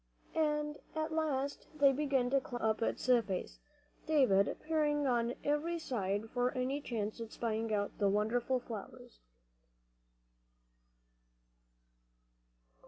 And 0.33 0.79
at 0.95 1.13
last 1.13 1.67
they 1.77 1.91
began 1.91 2.31
to 2.31 2.41
climb 2.41 2.63
up 2.63 2.81
its 2.81 3.05
face, 3.05 3.59
David 4.07 4.57
peering 4.63 5.05
on 5.05 5.35
every 5.43 5.77
side 5.77 6.31
for 6.31 6.49
any 6.57 6.81
chance 6.81 7.21
at 7.21 7.31
spying 7.31 7.71
out 7.71 7.95
the 7.99 8.09
wonderful 8.09 8.59
flowers. 8.59 9.19